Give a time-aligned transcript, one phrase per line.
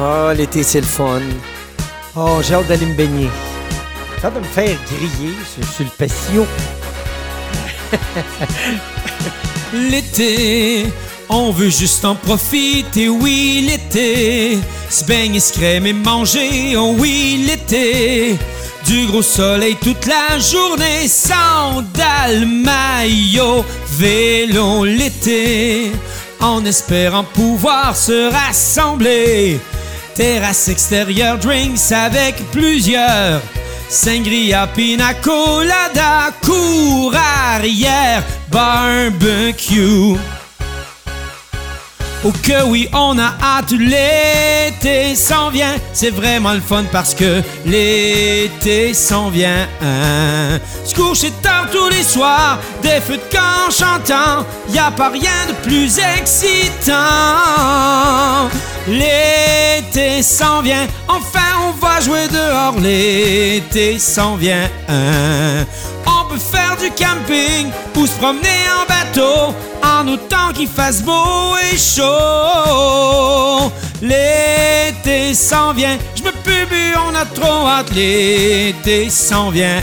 [0.00, 1.20] Oh, l'été, c'est le fun.
[2.16, 3.28] Oh, j'ai hâte d'aller me baigner.
[4.18, 6.46] J'ai hâte de me faire griller sur, sur le patio.
[9.74, 10.86] L'été,
[11.28, 14.58] on veut juste en profiter, oui, l'été.
[14.90, 18.38] Se baigner, se crème et manger, oh oui, l'été.
[18.86, 25.92] Du gros soleil toute la journée, sandales, maillot, vélo, l'été.
[26.40, 29.60] En espérant pouvoir se rassembler.
[30.14, 33.40] Terrasse extérieure, drinks avec plusieurs.
[33.88, 40.16] Sangria, pina colada, cour arrière, barbecue.
[42.24, 45.74] Oh que oui, on a hâte, l'été s'en vient.
[45.92, 49.66] C'est vraiment le fun parce que l'été s'en vient.
[50.84, 54.46] Se coucher tard tous les soirs, des feux de camp chantant.
[54.70, 56.94] Y a pas rien de plus excitant.
[58.86, 59.61] L'été
[60.22, 62.78] s'en vient, enfin on va jouer dehors.
[62.80, 64.68] L'été s'en vient.
[66.06, 71.56] On peut faire du camping ou se promener en bateau en autant qu'il fasse beau
[71.72, 72.02] et chaud.
[74.00, 77.90] L'été s'en vient, je me pubue, on a trop hâte.
[77.94, 79.82] L'été s'en vient.